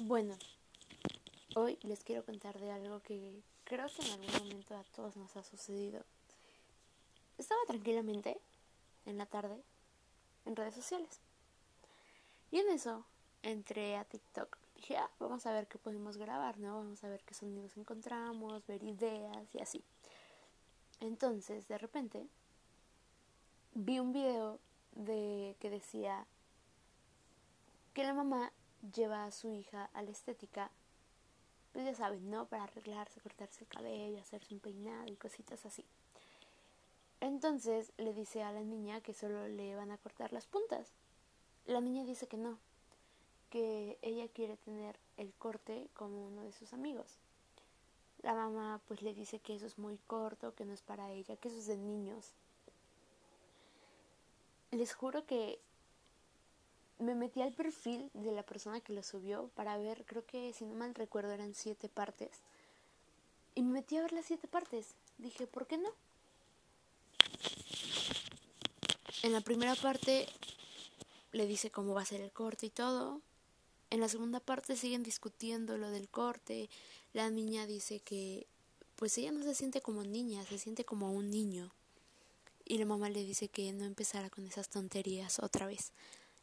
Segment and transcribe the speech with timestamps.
[0.00, 0.38] Bueno,
[1.56, 5.36] hoy les quiero contar de algo que creo que en algún momento a todos nos
[5.36, 6.04] ha sucedido.
[7.36, 8.38] Estaba tranquilamente
[9.06, 9.60] en la tarde
[10.44, 11.20] en redes sociales.
[12.52, 13.04] Y en eso
[13.42, 14.56] entré a TikTok.
[14.76, 16.76] Dije, ah, vamos a ver qué podemos grabar, ¿no?
[16.76, 19.82] Vamos a ver qué sonidos encontramos, ver ideas y así.
[21.00, 22.28] Entonces, de repente,
[23.74, 24.60] vi un video
[24.92, 26.24] de que decía
[27.94, 28.52] que la mamá
[28.94, 30.70] lleva a su hija a la estética,
[31.72, 32.46] pues ya saben, ¿no?
[32.46, 35.84] Para arreglarse, cortarse el cabello, hacerse un peinado y cositas así.
[37.20, 40.92] Entonces le dice a la niña que solo le van a cortar las puntas.
[41.66, 42.58] La niña dice que no,
[43.50, 47.18] que ella quiere tener el corte como uno de sus amigos.
[48.22, 51.36] La mamá pues le dice que eso es muy corto, que no es para ella,
[51.36, 52.32] que eso es de niños.
[54.70, 55.60] Les juro que
[56.98, 60.64] me metí al perfil de la persona que lo subió para ver, creo que si
[60.64, 62.30] no mal recuerdo eran siete partes.
[63.54, 64.94] Y me metí a ver las siete partes.
[65.18, 65.90] Dije, ¿por qué no?
[69.22, 70.28] En la primera parte
[71.32, 73.20] le dice cómo va a ser el corte y todo.
[73.90, 76.68] En la segunda parte siguen discutiendo lo del corte.
[77.14, 78.46] La niña dice que
[78.96, 81.72] pues ella no se siente como niña, se siente como un niño.
[82.64, 85.92] Y la mamá le dice que no empezara con esas tonterías otra vez.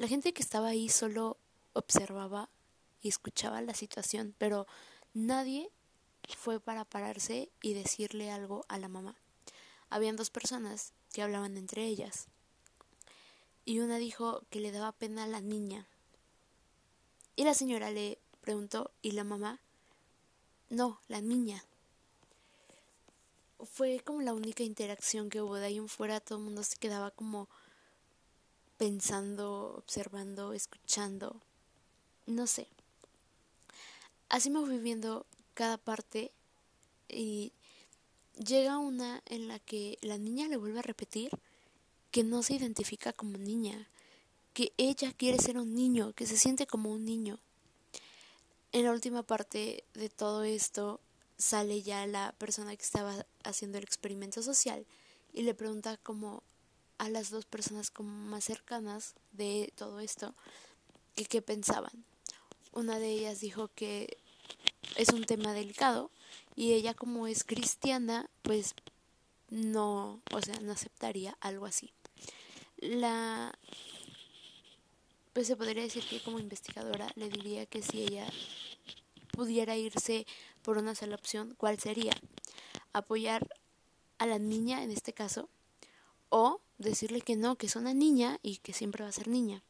[0.00, 1.36] La gente que estaba ahí solo
[1.74, 2.48] observaba
[3.02, 4.66] y escuchaba la situación, pero
[5.12, 5.70] nadie
[6.38, 9.14] fue para pararse y decirle algo a la mamá.
[9.90, 12.28] Habían dos personas que hablaban entre ellas.
[13.66, 15.86] Y una dijo que le daba pena a la niña.
[17.36, 19.60] Y la señora le preguntó, ¿y la mamá?
[20.70, 21.62] No, la niña.
[23.62, 26.78] Fue como la única interacción que hubo de ahí en fuera, todo el mundo se
[26.78, 27.50] quedaba como
[28.80, 31.42] pensando, observando, escuchando,
[32.24, 32.66] no sé.
[34.30, 36.32] Así me voy viendo cada parte
[37.06, 37.52] y
[38.38, 41.30] llega una en la que la niña le vuelve a repetir
[42.10, 43.86] que no se identifica como niña,
[44.54, 47.38] que ella quiere ser un niño, que se siente como un niño.
[48.72, 51.00] En la última parte de todo esto
[51.36, 54.86] sale ya la persona que estaba haciendo el experimento social
[55.34, 56.42] y le pregunta como
[57.00, 60.34] a las dos personas como más cercanas de todo esto
[61.16, 62.04] que qué pensaban.
[62.72, 64.18] Una de ellas dijo que
[64.96, 66.10] es un tema delicado
[66.56, 68.74] y ella como es cristiana pues
[69.48, 71.90] no, o sea, no aceptaría algo así.
[72.76, 73.58] La
[75.32, 78.28] pues se podría decir que como investigadora le diría que si ella
[79.32, 80.26] pudiera irse
[80.60, 82.12] por una sola opción, ¿cuál sería?
[82.92, 83.48] Apoyar
[84.18, 85.48] a la niña en este caso
[86.28, 89.62] o decirle que no, que es una niña y que siempre va a ser niña.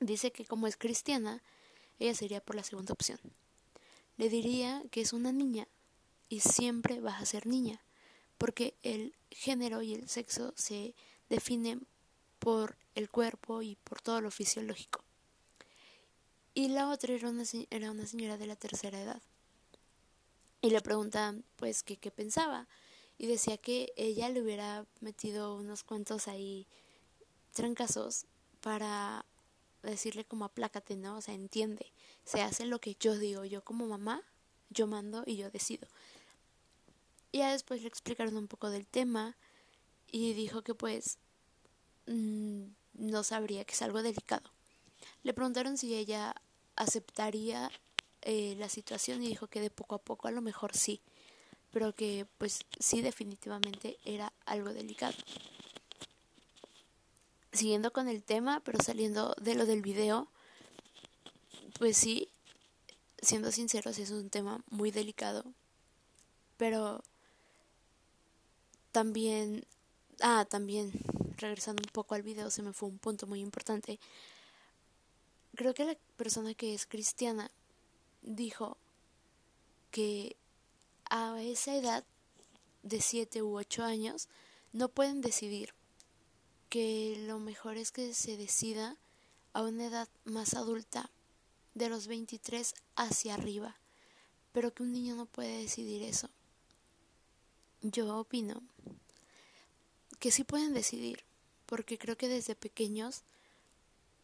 [0.00, 1.42] Dice que como es cristiana,
[1.98, 3.18] ella sería por la segunda opción.
[4.16, 5.68] Le diría que es una niña
[6.28, 7.80] y siempre va a ser niña,
[8.38, 10.94] porque el género y el sexo se
[11.28, 11.86] definen
[12.38, 15.04] por el cuerpo y por todo lo fisiológico.
[16.54, 19.22] Y la otra era una, era una señora de la tercera edad.
[20.62, 22.66] Y le preguntan, pues, qué pensaba
[23.18, 26.66] y decía que ella le hubiera metido unos cuantos ahí
[27.52, 28.26] trancazos
[28.60, 29.24] para
[29.82, 31.16] decirle como aplácate, ¿no?
[31.16, 31.92] O sea, entiende,
[32.24, 34.22] se hace lo que yo digo, yo como mamá,
[34.70, 35.88] yo mando y yo decido.
[37.32, 39.36] Y ya después le explicaron un poco del tema
[40.10, 41.18] y dijo que pues
[42.06, 44.50] mm, no sabría que es algo delicado.
[45.22, 46.34] Le preguntaron si ella
[46.76, 47.70] aceptaría
[48.22, 51.00] eh, la situación y dijo que de poco a poco a lo mejor sí
[51.76, 55.12] pero que pues sí definitivamente era algo delicado.
[57.52, 60.26] Siguiendo con el tema, pero saliendo de lo del video,
[61.78, 62.30] pues sí,
[63.20, 65.44] siendo sinceros, es un tema muy delicado,
[66.56, 67.04] pero
[68.90, 69.66] también,
[70.22, 70.92] ah, también,
[71.36, 74.00] regresando un poco al video, se me fue un punto muy importante.
[75.54, 77.50] Creo que la persona que es cristiana
[78.22, 78.78] dijo
[79.90, 80.38] que
[81.18, 82.04] a esa edad
[82.82, 84.28] de 7 u 8 años
[84.72, 85.72] no pueden decidir,
[86.68, 88.98] que lo mejor es que se decida
[89.54, 91.10] a una edad más adulta,
[91.72, 93.76] de los 23 hacia arriba,
[94.52, 96.28] pero que un niño no puede decidir eso.
[97.80, 98.62] Yo opino
[100.18, 101.24] que sí pueden decidir,
[101.64, 103.22] porque creo que desde pequeños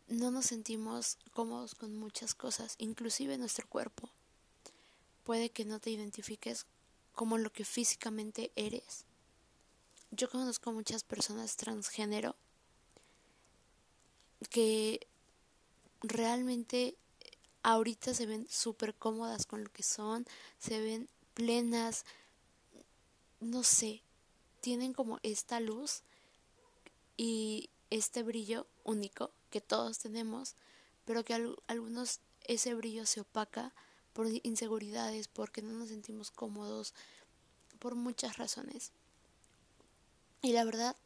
[0.09, 4.11] no nos sentimos cómodos con muchas cosas, inclusive nuestro cuerpo.
[5.25, 6.67] Puede que no te identifiques
[7.14, 9.05] como lo que físicamente eres.
[10.11, 12.37] Yo conozco muchas personas transgénero
[14.50, 15.06] que
[16.03, 16.97] realmente
[17.62, 20.26] ahorita se ven súper cómodas con lo que son,
[20.59, 22.05] se ven plenas,
[23.41, 24.03] no sé,
[24.61, 26.03] tienen como esta luz
[27.17, 30.56] y este brillo único que todos tenemos,
[31.05, 31.35] pero que
[31.67, 33.73] algunos ese brillo se opaca
[34.12, 36.94] por inseguridades, porque no nos sentimos cómodos,
[37.79, 38.93] por muchas razones.
[40.43, 40.97] Y la verdad,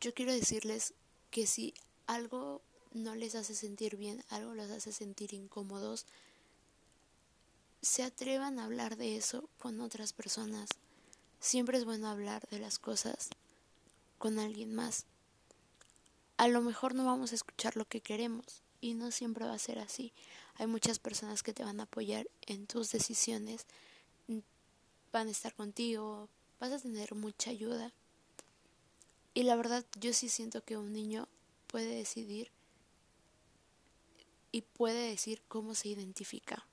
[0.00, 0.94] yo quiero decirles
[1.30, 1.74] que si
[2.06, 2.60] algo
[2.92, 6.06] no les hace sentir bien, algo les hace sentir incómodos,
[7.82, 10.68] se atrevan a hablar de eso con otras personas.
[11.40, 13.28] Siempre es bueno hablar de las cosas
[14.18, 15.04] con alguien más.
[16.36, 19.58] A lo mejor no vamos a escuchar lo que queremos y no siempre va a
[19.58, 20.12] ser así.
[20.56, 23.64] Hay muchas personas que te van a apoyar en tus decisiones,
[25.10, 26.28] van a estar contigo,
[26.60, 27.94] vas a tener mucha ayuda.
[29.32, 31.28] Y la verdad yo sí siento que un niño
[31.66, 32.50] puede decidir
[34.52, 36.66] y puede decir cómo se identifica.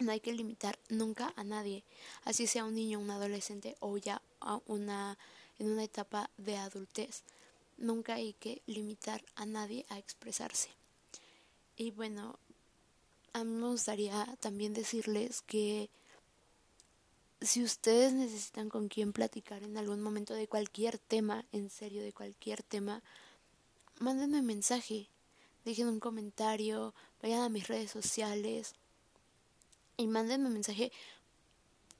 [0.00, 1.84] No hay que limitar nunca a nadie,
[2.24, 4.20] así sea un niño, un adolescente o ya
[4.66, 5.16] una,
[5.60, 7.22] en una etapa de adultez.
[7.78, 10.70] Nunca hay que limitar a nadie a expresarse.
[11.76, 12.38] Y bueno,
[13.32, 15.90] a mí me gustaría también decirles que
[17.40, 22.12] si ustedes necesitan con quién platicar en algún momento de cualquier tema, en serio, de
[22.12, 23.02] cualquier tema,
[23.98, 25.08] mándenme un mensaje
[25.66, 28.76] dejen un comentario, vayan a mis redes sociales
[29.96, 30.92] y mándenme un mensaje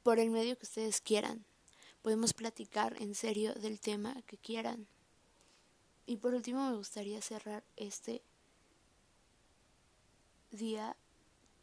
[0.05, 1.45] por el medio que ustedes quieran.
[2.01, 4.87] Podemos platicar en serio del tema que quieran.
[6.07, 8.23] Y por último me gustaría cerrar este
[10.51, 10.97] día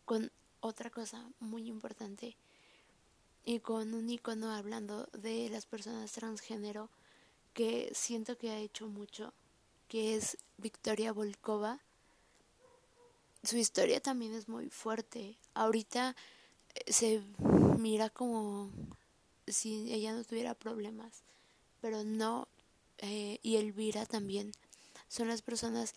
[0.05, 2.35] con otra cosa muy importante
[3.45, 6.89] y con un icono hablando de las personas transgénero
[7.53, 9.33] que siento que ha hecho mucho,
[9.87, 11.79] que es Victoria Volkova
[13.43, 15.37] su historia también es muy fuerte.
[15.53, 16.15] Ahorita
[16.73, 17.21] eh, se
[17.77, 18.71] mira como
[19.47, 21.23] si ella no tuviera problemas,
[21.81, 22.47] pero no,
[22.99, 24.53] eh, y Elvira también.
[25.09, 25.93] Son las personas,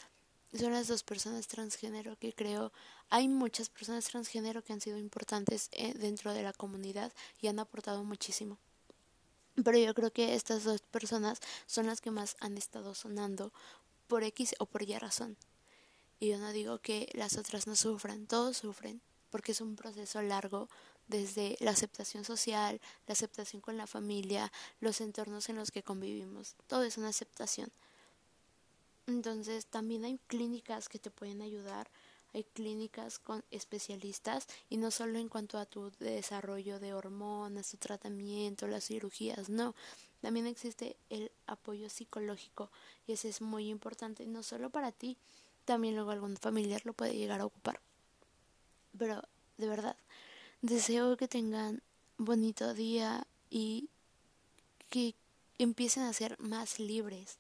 [0.59, 2.73] son las dos personas transgénero que creo.
[3.11, 7.59] Hay muchas personas transgénero que han sido importantes eh, dentro de la comunidad y han
[7.59, 8.59] aportado muchísimo.
[9.65, 13.53] Pero yo creo que estas dos personas son las que más han estado sonando
[14.07, 15.37] por X o por Y razón.
[16.21, 19.01] Y yo no digo que las otras no sufran, todos sufren,
[19.31, 20.69] porque es un proceso largo
[21.09, 26.57] desde la aceptación social, la aceptación con la familia, los entornos en los que convivimos.
[26.67, 27.71] Todo es una aceptación.
[29.07, 31.89] Entonces también hay clínicas que te pueden ayudar,
[32.35, 37.77] hay clínicas con especialistas y no solo en cuanto a tu desarrollo de hormonas, tu
[37.77, 39.75] tratamiento, las cirugías, no.
[40.21, 42.71] También existe el apoyo psicológico
[43.07, 45.17] y ese es muy importante, no solo para ti,
[45.65, 47.81] también luego algún familiar lo puede llegar a ocupar.
[48.99, 49.23] Pero
[49.57, 49.97] de verdad,
[50.63, 51.83] deseo que tengan
[52.19, 53.89] bonito día y
[54.91, 55.15] que
[55.59, 57.39] empiecen a ser más libres.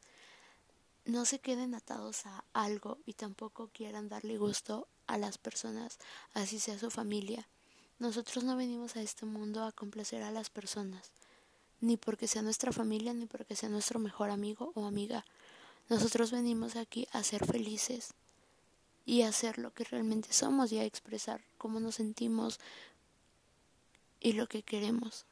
[1.06, 5.98] No se queden atados a algo y tampoco quieran darle gusto a las personas,
[6.34, 7.48] así sea su familia.
[8.00, 11.12] Nosotros no venimos a este mundo a complacer a las personas,
[11.80, 15.24] ni porque sea nuestra familia, ni porque sea nuestro mejor amigo o amiga.
[15.88, 18.14] Nosotros venimos aquí a ser felices
[19.04, 22.58] y a ser lo que realmente somos y a expresar cómo nos sentimos
[24.18, 25.24] y lo que queremos.